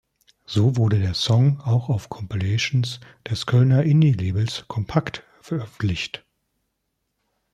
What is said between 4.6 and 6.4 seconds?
Kompakt veröffentlicht.